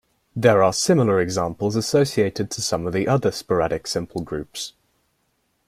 [0.35, 4.73] There are similar examples associated to some of the other sporadic simple groups.